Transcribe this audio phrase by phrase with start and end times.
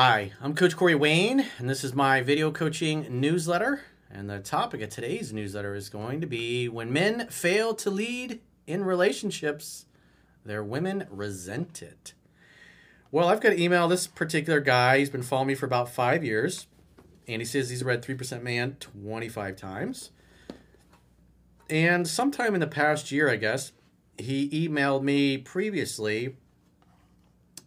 [0.00, 3.80] Hi, I'm Coach Corey Wayne, and this is my video coaching newsletter.
[4.08, 8.40] And the topic of today's newsletter is going to be when men fail to lead
[8.64, 9.86] in relationships,
[10.44, 12.12] their women resent it.
[13.10, 14.98] Well, I've got an email this particular guy.
[15.00, 16.68] He's been following me for about five years,
[17.26, 20.12] and he says he's read 3% Man 25 times.
[21.68, 23.72] And sometime in the past year, I guess,
[24.16, 26.36] he emailed me previously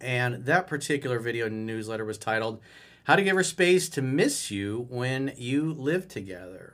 [0.02, 2.60] and that particular video newsletter was titled
[3.06, 6.74] How to Give Her Space to Miss You When You Live Together.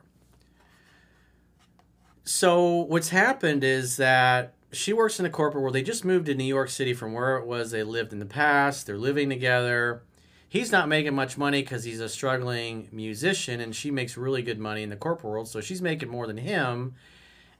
[2.23, 5.75] So, what's happened is that she works in the corporate world.
[5.75, 8.25] They just moved to New York City from where it was they lived in the
[8.25, 8.85] past.
[8.85, 10.03] They're living together.
[10.49, 14.59] He's not making much money because he's a struggling musician, and she makes really good
[14.59, 15.47] money in the corporate world.
[15.47, 16.95] So, she's making more than him.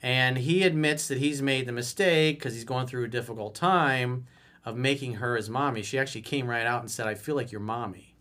[0.03, 4.25] And he admits that he's made the mistake because he's going through a difficult time
[4.67, 7.53] of making her his mommy, she actually came right out and said, I feel like
[7.53, 8.13] your mommy.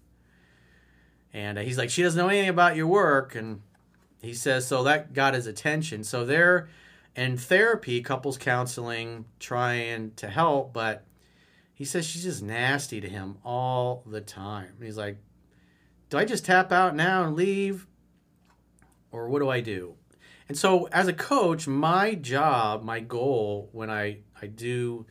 [1.33, 3.35] And uh, he's like, she doesn't know anything about your work.
[3.35, 3.63] And
[4.23, 6.05] he says, so that got his attention.
[6.05, 6.69] So they're
[7.17, 11.05] in therapy, couples counseling, trying to help, but
[11.75, 14.75] he says she's just nasty to him all the time.
[14.81, 15.19] he's like,
[16.11, 17.89] do I just tap out now and leave?
[19.11, 19.97] Or what do I do?
[20.49, 25.07] And so as a coach, my job, my goal when I, I do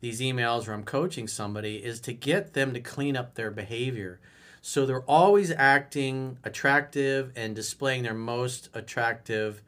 [0.00, 4.20] these emails or I'm coaching somebody is to get them to clean up their behavior.
[4.62, 9.62] So they're always acting attractive and displaying their most attractive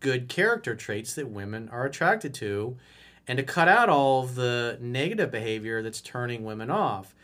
[0.00, 2.76] good character traits that women are attracted to
[3.26, 7.14] and to cut out all of the negative behavior that's turning women off.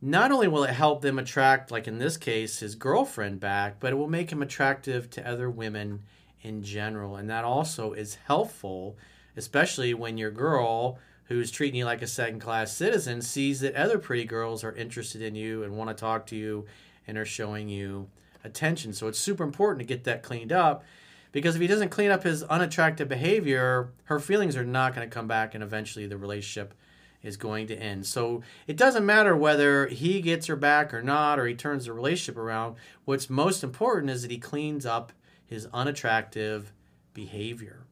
[0.00, 3.92] Not only will it help them attract, like in this case, his girlfriend back, but
[3.92, 6.02] it will make him attractive to other women
[6.42, 7.16] in general.
[7.16, 8.96] And that also is helpful,
[9.36, 13.98] especially when your girl who's treating you like a second class citizen sees that other
[13.98, 16.66] pretty girls are interested in you and want to talk to you
[17.06, 18.08] and are showing you
[18.44, 18.92] attention.
[18.92, 20.84] So it's super important to get that cleaned up
[21.30, 25.14] because if he doesn't clean up his unattractive behavior, her feelings are not going to
[25.14, 26.74] come back and eventually the relationship
[27.22, 28.06] is going to end.
[28.06, 31.92] So it doesn't matter whether he gets her back or not or he turns the
[31.92, 32.76] relationship around.
[33.04, 35.12] What's most important is that he cleans up
[35.44, 36.72] his unattractive
[37.12, 37.87] behavior.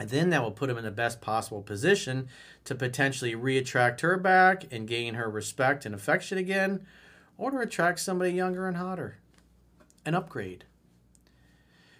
[0.00, 2.28] And then that will put him in the best possible position
[2.64, 6.86] to potentially reattract her back and gain her respect and affection again,
[7.36, 9.18] or to attract somebody younger and hotter.
[10.06, 10.64] An upgrade.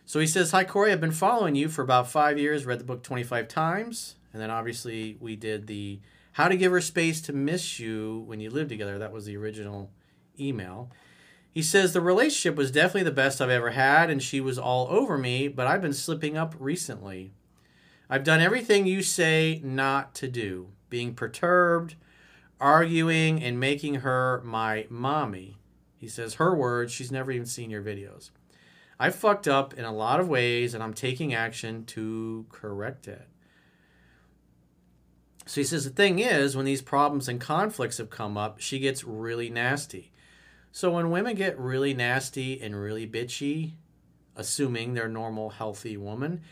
[0.07, 2.85] So he says, Hi, Corey, I've been following you for about five years, read the
[2.85, 4.17] book 25 times.
[4.33, 6.01] And then obviously we did the
[6.33, 8.99] How to Give Her Space to Miss You When You Live Together.
[8.99, 9.91] That was the original
[10.39, 10.91] email.
[11.53, 14.89] He says, The relationship was definitely the best I've ever had, and she was all
[14.89, 17.33] over me, but I've been slipping up recently.
[18.13, 21.95] I've done everything you say not to do, being perturbed,
[22.61, 25.59] arguing, and making her my mommy.
[25.97, 28.31] He says, her words, she's never even seen your videos.
[28.99, 33.29] I fucked up in a lot of ways and I'm taking action to correct it.
[35.47, 38.81] So he says, the thing is, when these problems and conflicts have come up, she
[38.81, 40.11] gets really nasty.
[40.73, 43.75] So when women get really nasty and really bitchy,
[44.37, 46.43] assuming they're normal, healthy woman,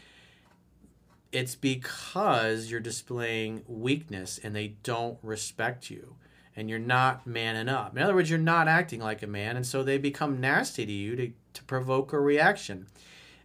[1.33, 6.16] it's because you're displaying weakness and they don't respect you
[6.56, 7.97] and you're not manning up.
[7.97, 10.93] In other words, you're not acting like a man, and so they become nasty to
[10.93, 12.89] you to, to provoke a reaction.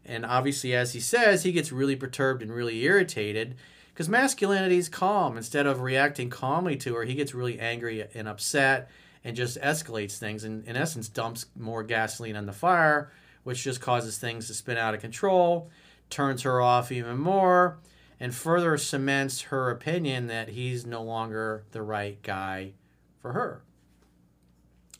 [0.04, 3.56] And obviously, as he says, he gets really perturbed and really irritated
[3.94, 5.38] because masculinity is calm.
[5.38, 8.90] Instead of reacting calmly to her, he gets really angry and upset
[9.24, 13.12] and just escalates things and, in essence, dumps more gasoline on the fire,
[13.44, 15.70] which just causes things to spin out of control
[16.09, 17.80] turns her off even more
[18.19, 22.72] and further cements her opinion that he's no longer the right guy
[23.19, 23.64] for her.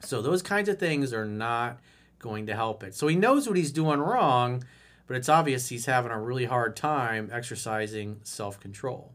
[0.02, 1.80] So those kinds of things are not
[2.19, 2.96] going to help it.
[2.96, 4.66] So he knows what he's doing wrong,
[5.08, 9.14] but it's obvious he's having a really hard time exercising self control.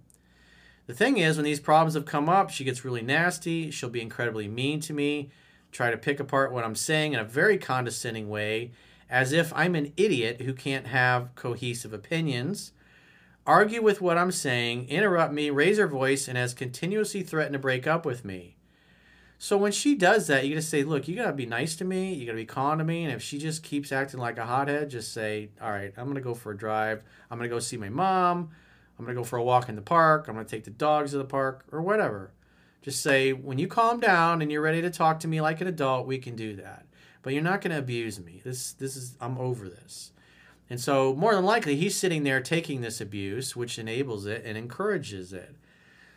[0.87, 3.71] The thing is, when these problems have come up, she gets really nasty.
[3.71, 5.31] She'll be incredibly mean to me,
[5.71, 8.71] try to pick apart what I'm saying in a very condescending way,
[9.11, 12.73] as if I'm an idiot who can't have cohesive opinions,
[13.47, 17.59] argue with what I'm saying, interrupt me, raise her voice, and has continuously threatened to
[17.59, 18.57] break up with me.
[19.39, 22.13] So when she does that, you gotta say, look, you gotta be nice to me,
[22.13, 24.91] you gotta be calm to me, and if she just keeps acting like a hothead,
[24.91, 27.89] just say, all right, I'm gonna go for a drive, I'm gonna go see my
[27.89, 28.51] mom,
[28.99, 31.19] I'm gonna go for a walk in the park, I'm gonna take the dogs to
[31.19, 32.33] the park, or whatever.
[32.83, 35.69] Just say, when you calm down and you're ready to talk to me like an
[35.69, 36.88] adult, we can do that
[37.23, 38.41] but you're not going to abuse me.
[38.45, 40.13] This this is I'm over this.
[40.71, 44.59] And so more than likely he's sitting there taking this abuse which enables it and
[44.59, 45.55] encourages it.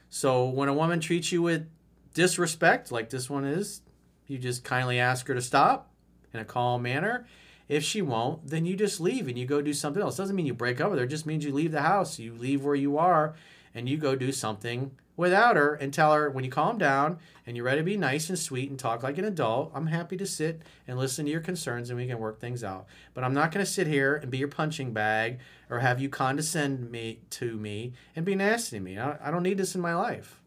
[0.10, 1.68] So when a woman treats you with
[2.14, 3.82] disrespect like this one is,
[4.28, 5.90] You just kindly ask her to stop
[6.34, 7.28] in a calm manner.
[7.70, 10.18] If she won't, then you just leave and you go do something else.
[10.18, 12.20] Doesn't mean you break up with her, it just means you leave the house.
[12.20, 13.36] You leave where you are
[13.74, 17.56] and you go do something without her and tell her when you calm down and
[17.56, 20.26] you're ready to be nice and sweet and talk like an adult, I'm happy to
[20.26, 22.88] sit and listen to your concerns and we can work things out.
[23.14, 25.40] But I'm not going to sit here and be your punching bag
[25.70, 28.98] or have you condescend me to me and be nasty to me.
[28.98, 30.42] I, don't need this in my life.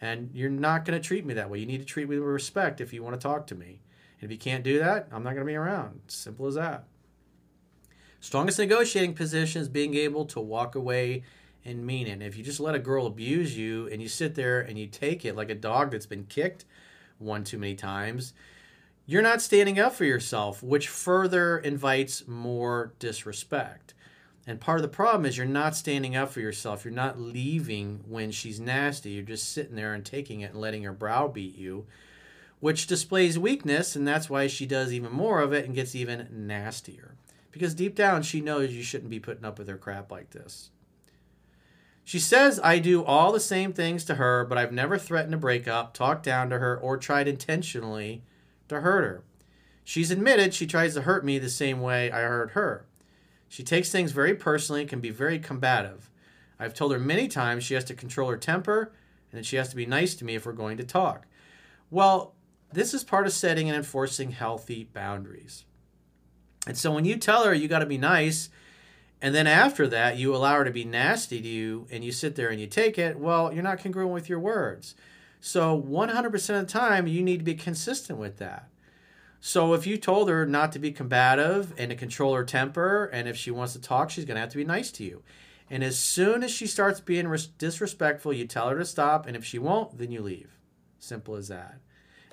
[0.00, 1.58] And you're not going to treat me that way.
[1.58, 3.80] You need to treat me with respect if you want to talk to me.
[4.20, 6.02] And if you can't do that, I'm not going to be around.
[6.08, 6.84] Simple as that.
[8.20, 11.24] Strongest negotiating position is being able to walk away
[11.64, 12.22] and mean it.
[12.22, 15.24] If you just let a girl abuse you and you sit there and you take
[15.24, 16.64] it like a dog that's been kicked
[17.18, 18.34] one too many times,
[19.06, 23.94] you're not standing up for yourself, which further invites more disrespect.
[24.46, 26.84] And part of the problem is you're not standing up for yourself.
[26.84, 29.10] You're not leaving when she's nasty.
[29.10, 31.86] You're just sitting there and taking it and letting her browbeat you,
[32.60, 36.28] which displays weakness, and that's why she does even more of it and gets even
[36.30, 37.14] nastier.
[37.52, 40.70] Because deep down, she knows you shouldn't be putting up with her crap like this.
[42.04, 45.38] She says I do all the same things to her, but I've never threatened to
[45.38, 48.22] break up, talked down to her, or tried intentionally
[48.68, 49.24] to hurt her.
[49.84, 52.86] She's admitted she tries to hurt me the same way I hurt her.
[53.48, 56.10] She takes things very personally and can be very combative.
[56.58, 58.92] I've told her many times she has to control her temper
[59.30, 61.26] and that she has to be nice to me if we're going to talk.
[61.90, 62.34] Well,
[62.72, 65.64] this is part of setting and enforcing healthy boundaries.
[66.66, 68.48] And so when you tell her you got to be nice,
[69.24, 72.36] and then after that, you allow her to be nasty to you and you sit
[72.36, 74.94] there and you take it, well, you're not congruent with your words.
[75.40, 78.68] So 100% of the time, you need to be consistent with that.
[79.40, 83.26] So if you told her not to be combative and to control her temper, and
[83.26, 85.22] if she wants to talk, she's going to have to be nice to you.
[85.70, 89.26] And as soon as she starts being res- disrespectful, you tell her to stop.
[89.26, 90.58] And if she won't, then you leave.
[90.98, 91.78] Simple as that.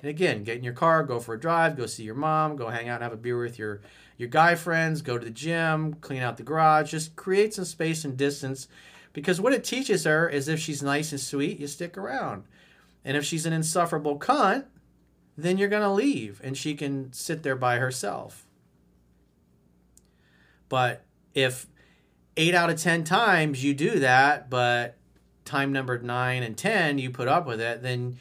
[0.02, 2.68] And again, get in your car, go for a drive, go see your mom, go
[2.68, 3.80] hang out and have a beer with your
[4.18, 8.04] your guy friends, go to the gym, clean out the garage, just create some space
[8.04, 8.68] and distance
[9.12, 12.44] because what it teaches her is if she's nice and sweet, you stick around.
[13.04, 14.64] And if she's an insufferable cunt,
[15.36, 18.46] then you're going to leave and she can sit there by herself.
[20.68, 21.66] But if
[22.36, 24.96] 8 out of 10 times you do that, but
[25.44, 28.18] time number 9 and 10 you put up with it, then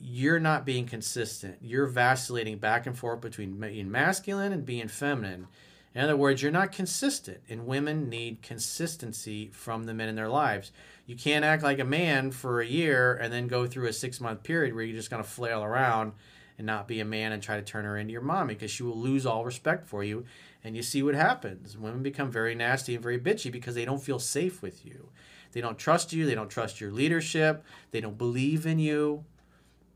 [0.00, 1.58] you're not being consistent.
[1.60, 5.48] You're vacillating back and forth between being masculine and being feminine.
[5.94, 10.28] In other words, you're not consistent, and women need consistency from the men in their
[10.28, 10.70] lives.
[11.06, 14.20] You can't act like a man for a year and then go through a six
[14.20, 16.12] month period where you're just going to flail around
[16.56, 18.82] and not be a man and try to turn her into your mommy because she
[18.82, 20.24] will lose all respect for you.
[20.62, 21.78] And you see what happens.
[21.78, 25.08] Women become very nasty and very bitchy because they don't feel safe with you.
[25.52, 26.26] They don't trust you.
[26.26, 27.64] They don't trust your leadership.
[27.90, 29.24] They don't believe in you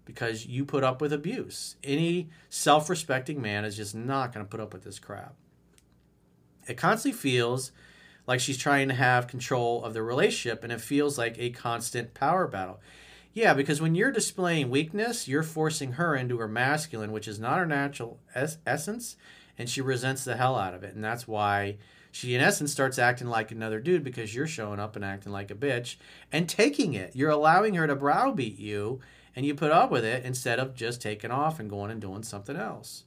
[0.05, 1.77] because you put up with abuse.
[1.83, 5.35] Any self respecting man is just not going to put up with this crap.
[6.69, 7.73] It constantly feels
[8.27, 12.15] like she's trying to have control of the relationship and it feels like a constant
[12.15, 12.81] power battle.
[13.35, 17.59] Yeah, because when you're displaying weakness, you're forcing her into her masculine, which is not
[17.59, 19.17] her natural es- essence,
[19.57, 20.95] and she resents the hell out of it.
[20.95, 21.79] And that's why
[22.11, 25.51] she, in essence, starts acting like another dude because you're showing up and acting like
[25.51, 25.97] a bitch
[26.31, 27.17] and taking it.
[27.17, 29.01] You're allowing her to browbeat you
[29.35, 32.23] and you put up with it instead of just taking off and going and doing
[32.23, 33.05] something else.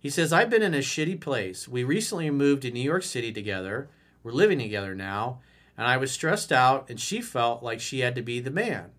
[0.00, 1.66] He says, I've been in a shitty place.
[1.66, 3.88] We recently moved to New York City together.
[4.22, 5.40] We're living together now.
[5.76, 8.90] And I was stressed out, and she felt like she had to be the man.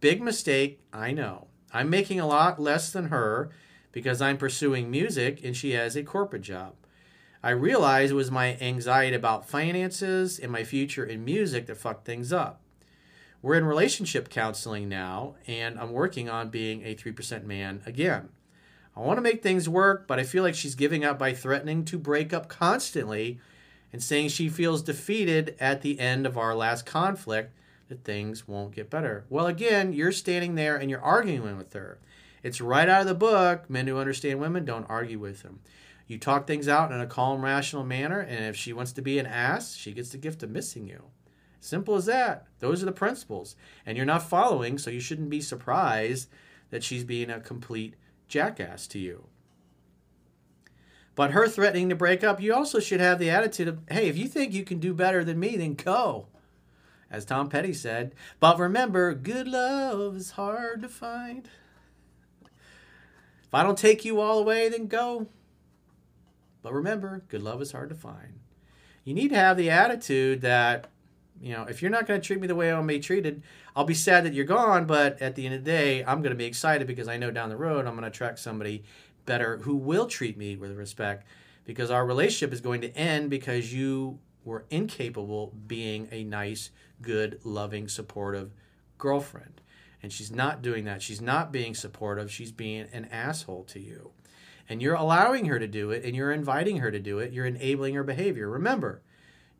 [0.00, 1.48] Big mistake, I know.
[1.72, 3.50] I'm making a lot less than her
[3.90, 6.74] because I'm pursuing music and she has a corporate job.
[7.42, 12.04] I realized it was my anxiety about finances and my future in music that fucked
[12.04, 12.60] things up.
[13.44, 18.30] We're in relationship counseling now, and I'm working on being a 3% man again.
[18.96, 21.84] I want to make things work, but I feel like she's giving up by threatening
[21.84, 23.38] to break up constantly
[23.92, 27.52] and saying she feels defeated at the end of our last conflict
[27.90, 29.26] that things won't get better.
[29.28, 31.98] Well, again, you're standing there and you're arguing with her.
[32.42, 33.68] It's right out of the book.
[33.68, 35.60] Men who understand women don't argue with them.
[36.06, 39.18] You talk things out in a calm, rational manner, and if she wants to be
[39.18, 41.10] an ass, she gets the gift of missing you.
[41.64, 42.46] Simple as that.
[42.58, 43.56] Those are the principles.
[43.86, 46.28] And you're not following, so you shouldn't be surprised
[46.68, 47.94] that she's being a complete
[48.28, 49.28] jackass to you.
[51.14, 54.18] But her threatening to break up, you also should have the attitude of, hey, if
[54.18, 56.26] you think you can do better than me, then go.
[57.10, 58.14] As Tom Petty said.
[58.40, 61.48] But remember, good love is hard to find.
[62.42, 65.28] If I don't take you all the way, then go.
[66.60, 68.40] But remember, good love is hard to find.
[69.02, 70.90] You need to have the attitude that
[71.40, 73.00] You know, if you're not going to treat me the way I want to be
[73.00, 73.42] treated,
[73.74, 74.86] I'll be sad that you're gone.
[74.86, 77.30] But at the end of the day, I'm going to be excited because I know
[77.30, 78.84] down the road I'm going to attract somebody
[79.26, 81.26] better who will treat me with respect
[81.64, 87.40] because our relationship is going to end because you were incapable being a nice, good,
[87.44, 88.52] loving, supportive
[88.98, 89.60] girlfriend.
[90.02, 91.00] And she's not doing that.
[91.00, 92.30] She's not being supportive.
[92.30, 94.10] She's being an asshole to you.
[94.68, 97.32] And you're allowing her to do it and you're inviting her to do it.
[97.32, 98.48] You're enabling her behavior.
[98.48, 99.02] Remember,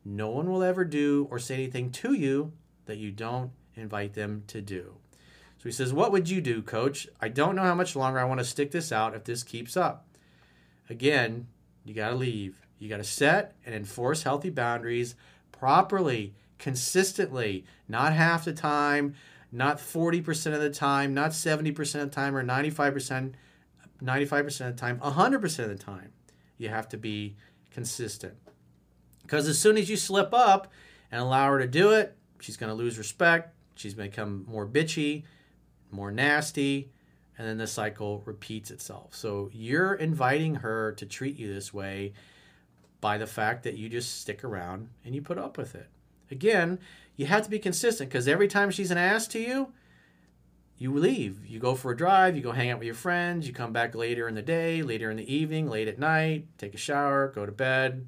[0.05, 2.53] no one will ever do or say anything to you
[2.85, 4.95] that you don't invite them to do.
[5.57, 7.07] So he says, What would you do, coach?
[7.19, 9.75] I don't know how much longer I want to stick this out if this keeps
[9.75, 10.05] up.
[10.89, 11.47] Again,
[11.83, 12.61] you got to leave.
[12.77, 15.15] You got to set and enforce healthy boundaries
[15.51, 19.15] properly, consistently, not half the time,
[19.51, 23.33] not 40% of the time, not 70% of the time, or 95%,
[24.03, 26.11] 95% of the time, 100% of the time.
[26.57, 27.35] You have to be
[27.71, 28.35] consistent.
[29.25, 30.71] Because as soon as you slip up
[31.11, 33.53] and allow her to do it, she's going to lose respect.
[33.75, 35.23] She's going to become more bitchy,
[35.91, 36.91] more nasty,
[37.37, 39.15] and then the cycle repeats itself.
[39.15, 42.13] So you're inviting her to treat you this way
[43.01, 45.89] by the fact that you just stick around and you put up with it.
[46.31, 46.79] Again,
[47.15, 49.73] you have to be consistent because every time she's an ass to you,
[50.77, 51.45] you leave.
[51.45, 53.95] You go for a drive, you go hang out with your friends, you come back
[53.95, 57.45] later in the day, later in the evening, late at night, take a shower, go
[57.45, 58.07] to bed,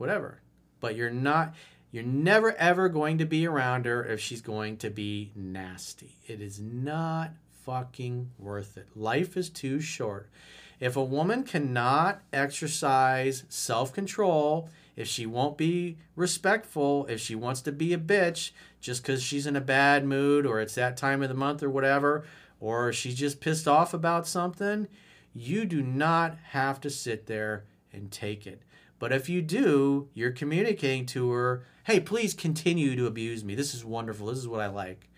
[0.00, 0.40] whatever.
[0.80, 1.54] But you're not
[1.92, 6.16] you're never ever going to be around her if she's going to be nasty.
[6.26, 7.32] It is not
[7.64, 8.88] fucking worth it.
[8.96, 10.30] Life is too short.
[10.78, 17.60] If a woman cannot exercise self control, if she won't be respectful, if she wants
[17.62, 21.22] to be a bitch just because she's in a bad mood or it's that time
[21.22, 22.24] of the month or whatever,
[22.60, 24.88] or she's just pissed off about something,
[25.34, 28.62] you do not have to sit there and take it.
[29.00, 33.56] But if you do, you're communicating to her, hey, please continue to abuse me.
[33.56, 34.28] This is wonderful.
[34.28, 35.08] This is what I like.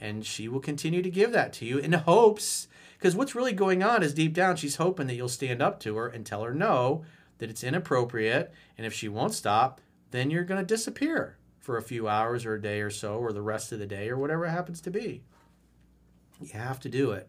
[0.00, 2.66] And she will continue to give that to you in hopes,
[2.98, 5.96] because what's really going on is deep down, she's hoping that you'll stand up to
[5.96, 7.04] her and tell her no,
[7.38, 8.52] that it's inappropriate.
[8.76, 12.54] And if she won't stop, then you're going to disappear for a few hours or
[12.54, 15.22] a day or so, or the rest of the day, or whatever happens to be.
[16.40, 17.28] You have to do it.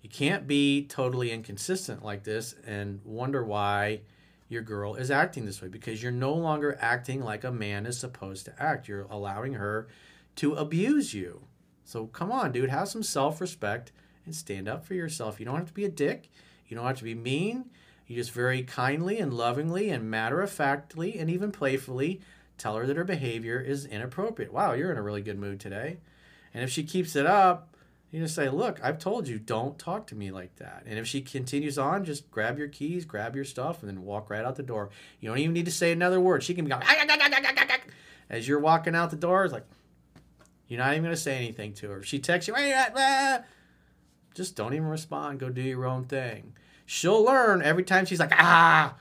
[0.00, 4.00] You can't be totally inconsistent like this and wonder why
[4.48, 7.98] your girl is acting this way because you're no longer acting like a man is
[7.98, 8.88] supposed to act.
[8.88, 9.88] You're allowing her
[10.36, 11.42] to abuse you.
[11.84, 13.92] So come on, dude, have some self respect
[14.24, 15.38] and stand up for yourself.
[15.38, 16.30] You don't have to be a dick.
[16.66, 17.66] You don't have to be mean.
[18.06, 22.20] You just very kindly and lovingly and matter of factly and even playfully
[22.56, 24.52] tell her that her behavior is inappropriate.
[24.52, 25.98] Wow, you're in a really good mood today.
[26.54, 27.74] And if she keeps it up,
[28.10, 30.84] you just say, Look, I've told you, don't talk to me like that.
[30.86, 34.30] And if she continues on, just grab your keys, grab your stuff, and then walk
[34.30, 34.90] right out the door.
[35.20, 36.42] You don't even need to say another word.
[36.42, 36.82] She can be going,
[38.30, 39.66] as you're walking out the door, it's like,
[40.68, 42.02] you're not even going to say anything to her.
[42.02, 42.54] She texts you,
[44.34, 45.40] just don't even respond.
[45.40, 46.54] Go do your own thing.
[46.86, 48.94] She'll learn every time she's like, ah,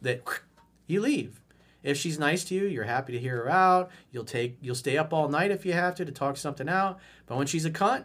[0.00, 0.22] that
[0.86, 1.40] you leave.
[1.82, 3.90] If she's nice to you, you're happy to hear her out.
[4.12, 7.00] You'll take you'll stay up all night if you have to to talk something out.
[7.26, 8.04] But when she's a cunt,